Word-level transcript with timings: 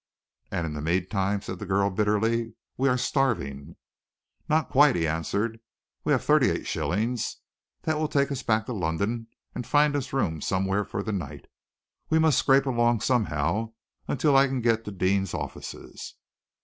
"And 0.49 0.65
in 0.65 0.73
the 0.73 0.81
meantime," 0.81 1.43
said 1.43 1.59
the 1.59 1.65
girl 1.67 1.91
bitterly, 1.91 2.55
"we 2.75 2.89
are 2.89 2.97
starving." 2.97 3.75
"Not 4.49 4.67
quite," 4.67 4.95
he 4.95 5.05
answered. 5.07 5.59
"We 6.03 6.11
have 6.11 6.23
thirty 6.25 6.49
eight 6.49 6.65
shillings. 6.65 7.37
That 7.83 7.99
will 7.99 8.07
take 8.07 8.31
us 8.31 8.41
back 8.41 8.65
to 8.65 8.73
London, 8.73 9.27
and 9.53 9.63
find 9.63 9.95
us 9.95 10.11
rooms 10.11 10.47
somewhere 10.47 10.85
for 10.85 11.03
the 11.03 11.11
night. 11.13 11.45
We 12.09 12.17
must 12.17 12.39
scrape 12.39 12.65
along 12.65 13.01
somehow 13.01 13.73
until 14.07 14.35
I 14.35 14.47
can 14.47 14.61
get 14.61 14.85
to 14.85 14.91
Deane's 14.91 15.35
offices." 15.35 16.15